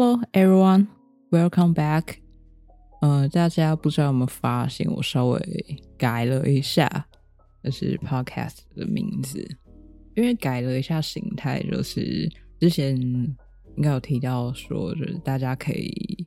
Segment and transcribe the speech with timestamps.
[0.00, 0.86] Hello everyone,
[1.30, 2.14] welcome back.
[3.02, 5.38] 呃，大家不知道有没有发现，我稍微
[5.98, 7.06] 改了一下，
[7.62, 9.46] 就是 podcast 的名字，
[10.16, 12.26] 因为改了一下形态，就是
[12.58, 13.36] 之前应
[13.82, 16.26] 该有提到说，就是大家可以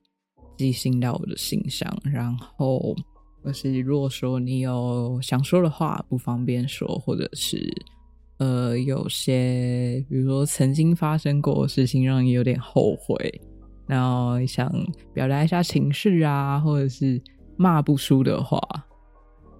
[0.55, 2.95] 寄信到我的信箱，然后
[3.43, 7.67] 就是如果说你有想说的话不方便说，或者是
[8.37, 13.41] 呃有些比如说曾经发生过的事情让你有点后悔。
[13.85, 14.71] 然后想
[15.13, 17.21] 表达一下情绪啊，或者是
[17.57, 18.59] 骂不出的话，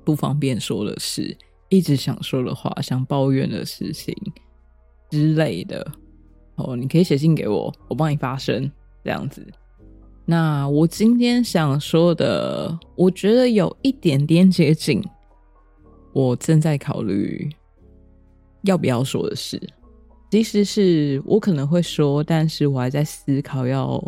[0.03, 1.35] 不方便说的事，
[1.69, 4.15] 一直想说的话，想抱怨的事情
[5.09, 5.85] 之类的，
[6.55, 8.71] 哦，你可以写信给我，我帮你发声，
[9.03, 9.45] 这样子。
[10.25, 15.03] 那我今天想说的，我觉得有一点点接近，
[16.13, 17.49] 我正在考虑
[18.61, 19.61] 要不要说的事。
[20.31, 24.01] 其实是我可能会说，但是我还在思考要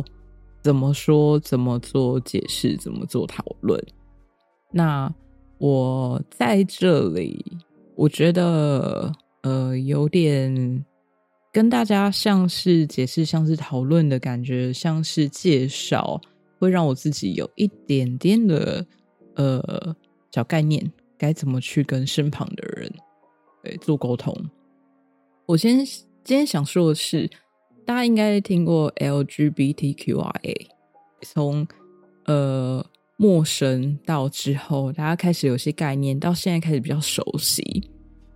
[0.66, 3.80] 怎么说、怎么做解释、怎么做讨论。
[4.72, 5.14] 那
[5.60, 7.46] 我在这里，
[7.94, 10.84] 我觉得呃有点
[11.54, 16.20] 跟大家像是解释、像是讨论的感觉，像是介绍，
[16.58, 18.84] 会让我自己有一点点的
[19.36, 19.96] 呃
[20.32, 22.92] 小概念，该怎么去跟身旁的人
[23.64, 24.36] 对做沟通。
[25.46, 25.86] 我先。
[26.28, 27.30] 今天想说的是，
[27.86, 30.68] 大家应该听过 LGBTQIA，
[31.22, 31.68] 从
[32.26, 32.84] 呃
[33.16, 37.90] 陌生到之后，大家开始有些概念，到现在开始比较熟悉。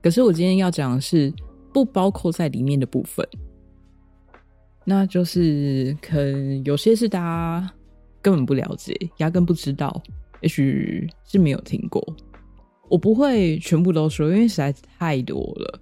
[0.04, 1.34] 可是我今天要讲的是
[1.74, 3.28] 不包括在里面的部分，
[4.86, 7.70] 那就是可能有些是大家
[8.22, 10.02] 根本不了解，压根不知道，
[10.42, 12.16] 也许是没有听过。
[12.88, 15.80] 我不会全部都说，因为实在太多了。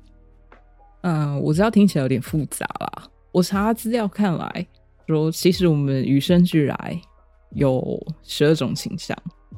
[1.02, 3.10] 嗯，我知道听起来有点复杂啦。
[3.38, 4.68] 我查资料看来
[5.06, 7.00] 说，其实我们与生俱来
[7.52, 9.16] 有十二种倾向，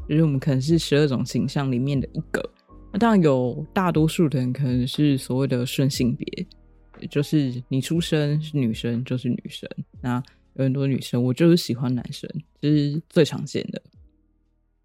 [0.09, 2.43] 就是我们可能是十二种倾向里面的一个。
[2.91, 6.47] 那当然有大多数的人可能是所谓的顺性别，
[7.09, 9.69] 就是你出生是女生就是女生。
[10.01, 10.21] 那
[10.55, 12.29] 有很多女生，我就是喜欢男生，
[12.59, 13.81] 这是最常见的。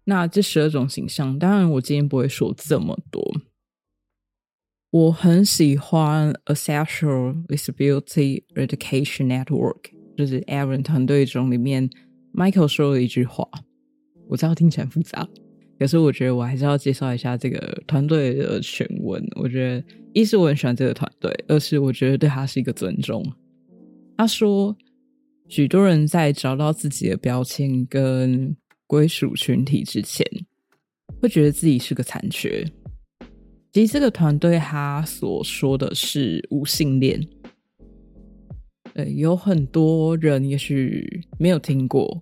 [0.05, 3.21] 那这十二种形象，当然我今天不会说这么多。
[4.91, 11.89] 我很喜欢 Asexual Disability Education Network，就是 Aaron 团队中里面
[12.33, 13.47] Michael 说的一句话。
[14.27, 15.27] 我知道听起来复杂，
[15.77, 19.23] 可是我觉得我还是要介绍一下这个团队的全文。
[19.35, 23.23] 我觉得一是我很喜欢这个团队，二是我觉得对他是一个尊重。
[24.17, 24.75] 他说，
[25.47, 28.55] 许多人在找到自己的标签跟
[28.87, 30.25] 归属群体之前，
[31.21, 32.65] 会觉得自己是个残缺。
[33.75, 37.21] 其实这个团队他所说的是无性恋，
[38.93, 42.21] 对，有很多人也许没有听过，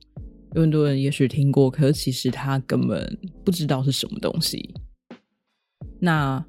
[0.56, 4.74] 有很多人也许听过，可是其实他根本不知道是什么东西。
[6.00, 6.44] 那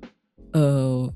[0.55, 1.13] 呃，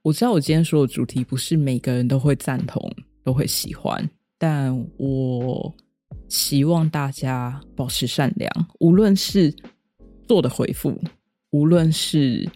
[0.00, 2.90] 我知道我今天说的主题不是每个人都会赞同、
[3.22, 4.02] 都会喜欢，
[4.38, 5.76] 但我
[6.30, 9.54] 希望大家保持善良，无论是
[10.26, 10.98] 做的回复，
[11.50, 12.48] 无论是。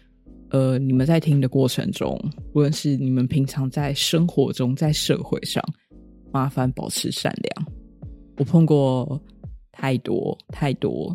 [0.51, 2.19] 呃，你们在听的过程中，
[2.55, 5.63] 无论是你们平常在生活中，在社会上，
[6.33, 7.67] 麻烦保持善良。
[8.37, 9.21] 我碰过
[9.71, 11.15] 太多太多，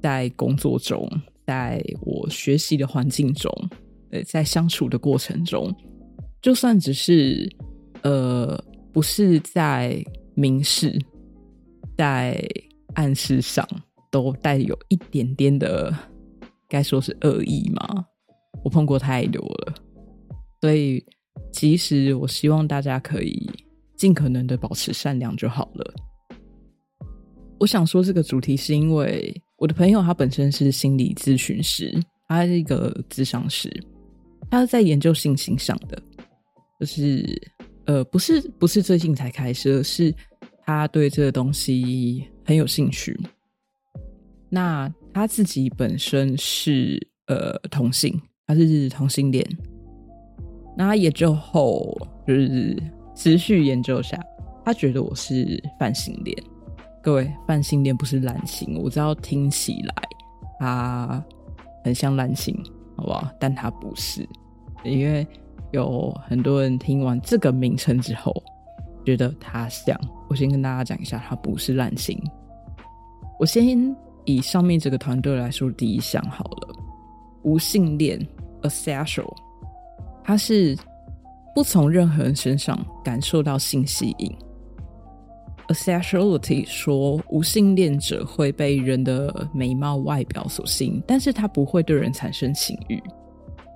[0.00, 1.10] 在工作中，
[1.44, 3.52] 在我学习的环境中，
[4.10, 5.74] 呃，在相处的过程中，
[6.40, 7.50] 就算只是
[8.02, 8.62] 呃，
[8.92, 10.00] 不是在
[10.34, 10.96] 明示，
[11.96, 12.40] 在
[12.94, 13.66] 暗示上，
[14.10, 15.92] 都带有一点点的，
[16.68, 18.06] 该说是恶意吗？
[18.64, 19.74] 我碰过太多了，
[20.60, 21.04] 所以
[21.52, 23.48] 其实我希望大家可以
[23.96, 25.94] 尽可能的保持善良就好了。
[27.58, 31.92] 我想说这个主题是因为我的朋友他本身是心理咨询师，
[32.28, 33.68] 他是一个咨商师，
[34.50, 36.00] 他在研究性倾向的，
[36.78, 37.40] 就是
[37.86, 40.14] 呃不是不是最近才开始，而是
[40.64, 43.18] 他对这个东西很有兴趣。
[44.48, 48.20] 那他自己本身是呃同性。
[48.48, 49.46] 他是同性恋，
[50.74, 51.94] 那他研究后
[52.26, 52.82] 就是
[53.14, 54.18] 持续研究下，
[54.64, 56.34] 他觉得我是泛性恋。
[57.02, 59.94] 各位，泛性恋不是滥性，我知道听起来
[60.58, 61.22] 他
[61.84, 62.58] 很像滥情，
[62.96, 63.30] 好不好？
[63.38, 64.26] 但他不是，
[64.82, 65.26] 因为
[65.72, 68.34] 有很多人听完这个名称之后，
[69.04, 69.94] 觉得他像。
[70.30, 72.18] 我先跟大家讲一下，他不是滥性。
[73.38, 73.94] 我先
[74.24, 76.74] 以上面这个团队来说第一项好了，
[77.42, 78.18] 无性恋。
[78.62, 79.34] Asexual，
[80.24, 80.76] 他是
[81.54, 84.36] 不从任何人身上感受到性吸引
[85.68, 93.02] ，asexuality 说无性恋者会被人的美貌外表所吸引，但是他不会对人产生情欲。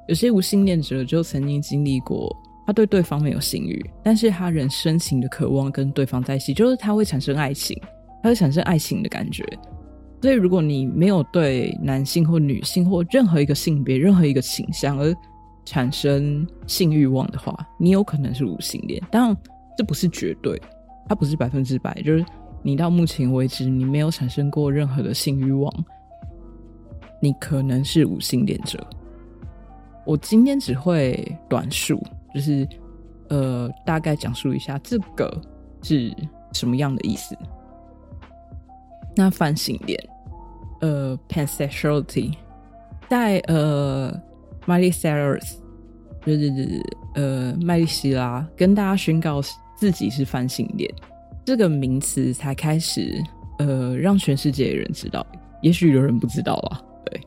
[0.09, 2.35] 有些无性恋者就曾经经历过，
[2.67, 7.81] 他对对方没有性欲，但是他仍深情的渴望跟对方在一起，就是他会产生爱情，
[8.23, 9.45] 他会产生爱情的感觉。
[10.23, 15.13] 所以，如果你没有对男性或女性或任何一个性别、任何一个倾向而
[15.65, 19.03] 产生性欲望的话，你有可能是无性恋。
[19.11, 19.37] 当然，
[19.77, 20.63] 这不是绝对，
[21.09, 21.93] 它不是百分之百。
[22.03, 22.25] 就是
[22.63, 25.85] 你到目前为止，你没有产生过任何的性欲望，
[27.21, 28.79] 你可能是无性恋者。
[30.07, 32.01] 我今天只会短述，
[32.33, 32.65] 就是
[33.29, 35.43] 呃，大概讲述一下这个
[35.83, 36.15] 是
[36.53, 37.37] 什么样的意思。
[39.17, 39.99] 那泛性恋。
[40.83, 42.35] 呃，pansexuality，
[43.09, 44.13] 在呃
[44.67, 45.55] ，Miley Cyrus，
[46.27, 46.83] 就是
[47.15, 49.41] 呃，麦丽希拉跟大家宣告
[49.77, 50.93] 自己是泛性恋
[51.45, 53.23] 这个名词，才开始
[53.59, 55.25] 呃，让全世界的人知道。
[55.63, 57.21] 也许有人不知道啊，对。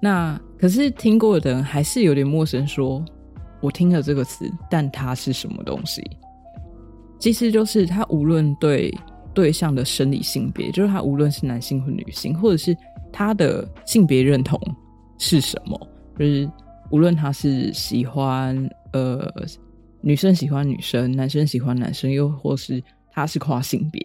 [0.00, 3.02] 那可是听过的人还是有点陌生，说
[3.60, 6.02] 我听了这个词，但它是什么东西？
[7.18, 8.94] 其实就是他无论对。
[9.36, 12.74] 对象的生理性别，就是他无论是男性或女性，或者是
[13.12, 14.58] 他的性别认同
[15.18, 15.78] 是什么，
[16.18, 16.50] 就是
[16.90, 18.56] 无论他是喜欢
[18.94, 19.30] 呃
[20.00, 24.02] 女生喜欢女生，男生喜欢男生，又或是他是跨性别，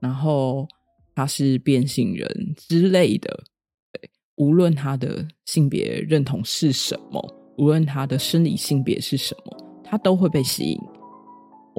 [0.00, 0.66] 然后
[1.14, 3.44] 他是变性人之类的，
[3.92, 7.22] 对，无论他的性别认同是什么，
[7.58, 10.80] 无论他的生理性别是什么，他都会被吸引。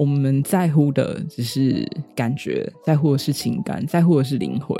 [0.00, 1.86] 我们在乎的只是
[2.16, 4.74] 感觉，在乎的是情感，在乎的是灵魂。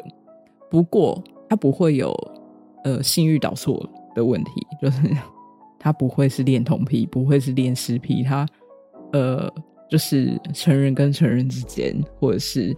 [0.71, 2.11] 不过，他不会有
[2.85, 4.99] 呃性欲导错的问题，就是
[5.79, 8.49] 他不会是恋童癖，不会是恋尸癖，他
[9.13, 9.47] 呃
[9.91, 12.75] 就是成人跟成人之间，或者是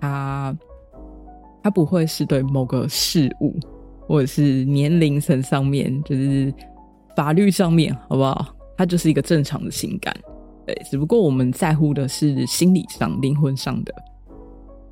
[0.00, 0.52] 他
[1.62, 3.54] 他不会是对某个事物，
[4.08, 6.52] 或者是年龄层上面，就是
[7.14, 8.52] 法律上面，好不好？
[8.76, 10.12] 他就是一个正常的情感。
[10.66, 13.94] 对，只不过我们在乎的是心理上、灵魂上的。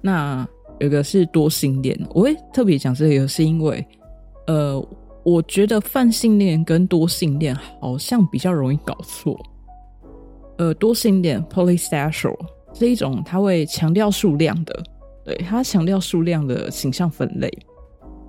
[0.01, 0.47] 那
[0.79, 3.85] 有个是多性恋，我会特别讲这个，是因为，
[4.47, 4.89] 呃，
[5.25, 9.37] 我觉得泛性恋跟多性恋好像比较容易搞错。
[10.59, 12.39] 呃，多性恋 （polysexual）
[12.73, 14.83] 是一种，它会强调数量的，
[15.25, 17.51] 对，它强调数量的形象分类。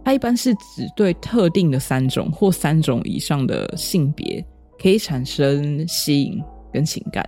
[0.03, 4.44] 它一般是指对特定的三种或三种以上的性别
[4.81, 6.42] 可以产生吸引。
[6.75, 7.25] 跟情感，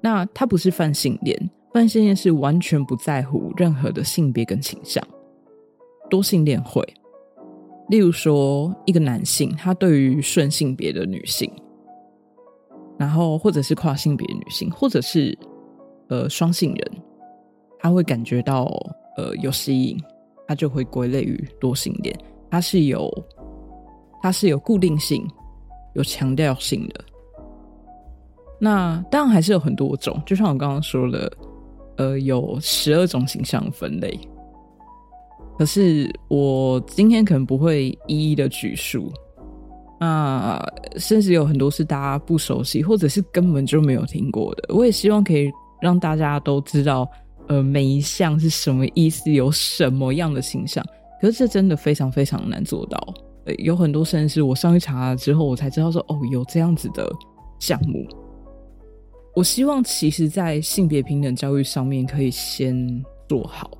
[0.00, 5.06] 那他不是泛性恋，泛性恋是完全不在乎任何的性别跟倾向。
[6.08, 6.82] 多性恋会，
[7.90, 11.52] 例如说一个男性，他对于顺性别的女性，
[12.98, 15.38] 然后或者是跨性别女性，或者是
[16.08, 17.02] 呃双性人，
[17.78, 18.64] 他会感觉到
[19.18, 20.02] 呃有吸引，
[20.48, 22.18] 他就会归类于多性恋。
[22.50, 23.08] 它是有，
[24.22, 25.24] 它是有固定性、
[25.94, 27.04] 有强调性的。
[28.60, 31.32] 那当然还是有很多种，就像我刚刚说的，
[31.96, 34.20] 呃，有十二种形象分类。
[35.58, 39.12] 可是我今天可能不会一一的举数，
[39.98, 40.62] 啊，
[40.96, 44.74] 甚至有很多是大家不熟悉，或者是根本就没有听过的。
[44.74, 45.50] 我也希望可以
[45.80, 47.06] 让大家都知道，
[47.48, 50.84] 呃，每一项是什么意思，有什么样的形象。
[51.20, 52.98] 可是这真的非常非常难做到。
[53.58, 57.10] 有很多甚至是我上去查了之后，我才知道说，哦，有这样子的
[57.58, 58.06] 项目。
[59.34, 63.70] 我希望，其实，在性别平等教育上面，可以先做好，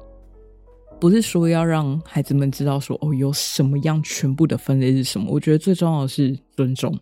[1.01, 5.27] 不是说要让孩子们知道说，哦，有什么样全部的分类是什么。
[5.29, 6.97] 我觉得最重要的是尊重。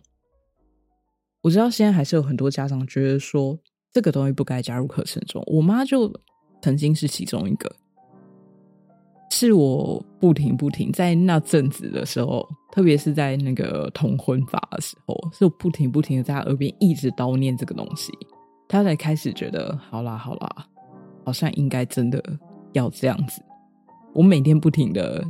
[1.41, 3.57] 我知道现在还是有很多家长觉得说，
[3.93, 5.43] 这个东西不该加入课程中。
[5.45, 6.11] 我妈就
[6.61, 7.73] 曾经是其中一个，
[9.31, 18.11] 是我不停不停在那阵子的时候，特别是在那个同婚法的时候，是我不停不停的在耳边一直叨念这个东西。
[18.71, 20.67] 他才开始觉得，好啦好啦，
[21.25, 22.23] 好像应该真的
[22.73, 23.41] 要这样子。
[24.13, 25.25] 我每天不停的，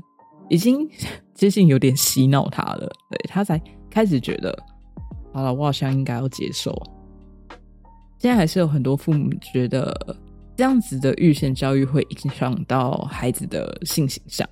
[0.50, 0.86] 已经
[1.34, 2.92] 接近有点洗脑他了。
[3.10, 4.54] 对他才开始觉得，
[5.32, 6.78] 好了，我好像应该要接受。
[8.18, 9.96] 现在还是有很多父母觉得，
[10.58, 14.46] 这样子的预先教育会影响到孩子的性形象。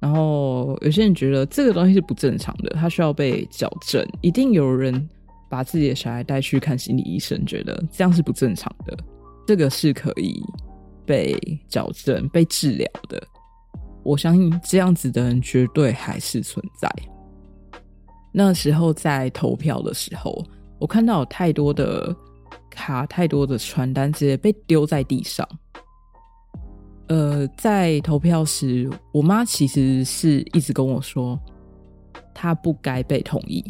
[0.00, 4.04] 然后有些人觉得这个东西是不正常的，他需要被矫正。
[4.22, 5.08] 一定有人。
[5.52, 8.96] 把自己的小孩带去看心理医生，觉得这样是不正常的。
[9.46, 10.42] 这个是可以
[11.04, 11.36] 被
[11.68, 13.22] 矫正、被治疗的。
[14.02, 16.90] 我相信这样子的人绝对还是存在。
[18.32, 20.42] 那时候在投票的时候，
[20.78, 22.16] 我看到有太多的
[22.70, 25.46] 卡、太多的传单直接被丢在地上，
[27.08, 31.38] 呃，在投票时，我妈其实是一直跟我说，
[32.32, 33.62] 她不该被同意，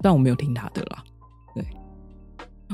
[0.00, 1.04] 但我没有听他的啦。
[1.54, 1.64] 对，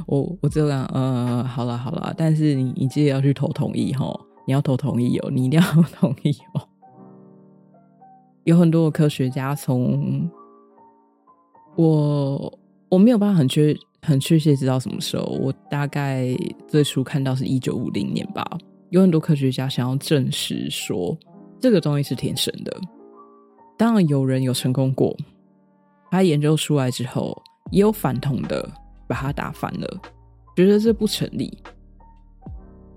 [0.07, 6.69] 我我这样，呃，好了好了，但是你你记得要去投同意哈，你要投同意哦，你一定要同意哦。
[8.45, 10.31] 有很多的科学家从
[11.77, 12.59] 我
[12.91, 16.29] 我没有办法很确很确切知道什么时候，我大概
[16.69, 18.45] 最初看到是一九五零年吧。
[18.91, 21.17] 有很多科学家想要证实说
[21.59, 22.81] 这个东西是天生的，
[23.77, 25.17] 当然有人有成功过，
[26.11, 27.37] 他研究出来之后
[27.71, 28.69] 也有反同的
[29.07, 30.01] 把它打翻了，
[30.57, 31.57] 觉得这不成立。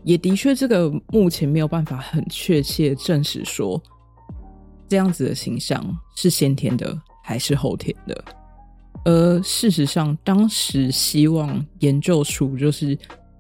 [0.04, 3.82] 也的确，这个目前没有办法很确切证实说
[4.88, 5.84] 这样子的形象
[6.16, 8.24] 是先天的还是后天的。
[9.06, 12.98] 而事实上，当时希望研究出就是。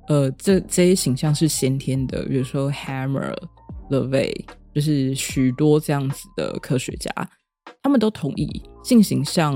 [0.10, 3.36] 呃，这这些形象是先天的，比如说 Hammer、
[3.90, 4.34] Levey，
[4.74, 7.12] 就是许多这样子的科学家，
[7.84, 9.56] 他们都同意性形象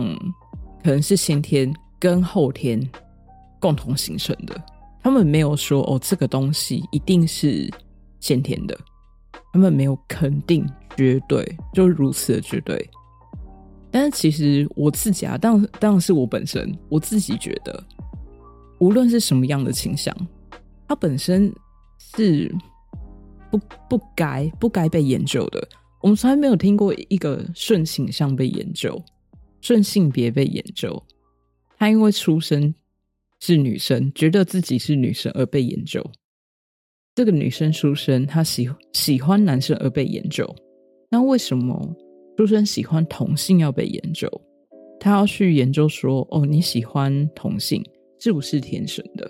[0.84, 2.82] 可能是先天跟后天
[3.60, 4.62] 共同形成的。
[5.04, 7.70] 他们没有说哦，这个东西一定是
[8.20, 8.78] 先天的，
[9.52, 12.90] 他们没有肯定绝对就如此的绝对。
[13.90, 17.84] 但是其实我自己啊，当当然是我本身我自己觉得，
[18.80, 20.16] 无论是什么样的倾向。
[20.88, 21.54] 它本身
[22.16, 22.54] 是
[23.50, 23.58] 不
[23.90, 25.68] 不该不该被研究的。
[26.02, 29.02] 我们从来没有听过一个顺形象被研究，
[29.62, 31.02] 顺性别被研究。
[31.78, 32.74] 他因为出生
[33.40, 36.04] 是女生，觉得自己是女生而被研究。
[37.14, 40.48] 这个女生出生，她喜喜欢男生而被研究。
[41.10, 41.96] 那为什么
[42.38, 44.30] 出生喜欢同性要被研究？
[45.00, 47.84] 他要去研究说，哦，你喜欢同性
[48.20, 49.30] 是不是天生的？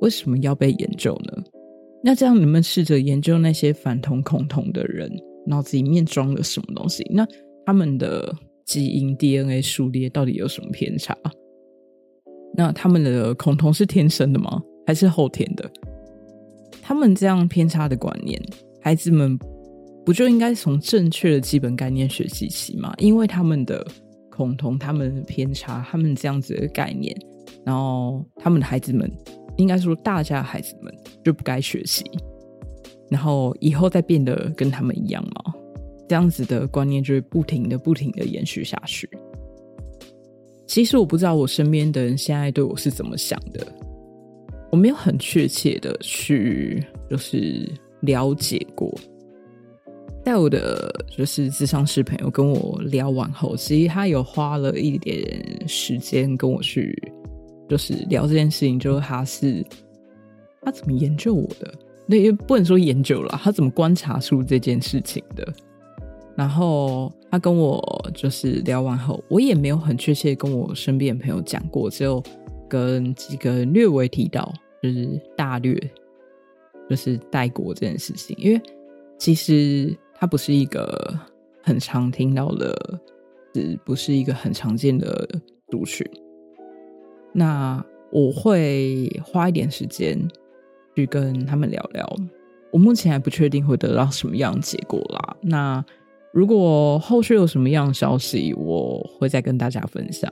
[0.00, 1.42] 为什么要被研究呢？
[2.02, 5.10] 那这样你们试着研究那些反同恐同的人
[5.46, 7.04] 脑子里面装了什么东西？
[7.14, 7.26] 那
[7.64, 8.34] 他们的
[8.64, 11.16] 基因 DNA 数列到底有什么偏差？
[12.56, 14.62] 那他们的恐同是天生的吗？
[14.86, 15.70] 还是后天的？
[16.82, 18.40] 他们这样偏差的观念，
[18.80, 19.38] 孩子们
[20.04, 22.94] 不就应该从正确的基本概念学习起吗？
[22.98, 23.86] 因为他们的
[24.30, 27.16] 恐同，他们的偏差，他们这样子的概念，
[27.64, 29.10] 然后他们的孩子们。
[29.58, 32.04] 应该说，大家孩子们就不该学习，
[33.10, 35.54] 然后以后再变得跟他们一样吗？
[36.08, 39.08] 这样子的观念就会不停的、不停的延续下去。
[40.66, 43.66] 其实我不知道我身边的人现在对我是怎么想的，
[44.70, 47.68] 我没有很确切的去就是
[48.00, 48.92] 了解过。
[50.24, 56.96] 在我的就是智商师朋友跟我聊完后，其实他有花了一点时间跟我去。
[57.68, 59.60] 就是聊这件事情，就是他是
[60.62, 61.74] 他怎么研究我的？
[62.06, 65.46] 那也不能说研究了，他怎么观察出这件事情的？
[66.36, 72.22] 然后他跟我就是聊完后，我也没有很确切跟我身边的朋友讲过，只有
[72.68, 75.78] 跟几个略微提到，就是大略
[76.90, 78.60] 就是带过这件事情，因为
[79.18, 81.18] 其实它不是一个
[81.62, 83.00] 很常听到的，
[83.54, 85.28] 是不是一个很常见的
[85.70, 86.06] 族群？
[87.32, 87.82] 那
[88.12, 90.16] 我会花一点时间
[90.96, 92.16] 去跟他们聊聊。
[92.72, 95.36] 我目前还不确定会得到什么样结果啦。
[95.40, 95.84] 那
[96.32, 100.30] 如果后续有什么样的消息，我会再跟大家分享。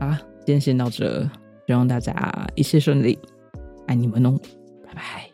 [0.00, 0.08] 好，
[0.44, 1.22] 今天先到这，
[1.66, 3.18] 希望大家一切顺利，
[3.86, 4.38] 爱你们哦，
[4.84, 5.31] 拜拜。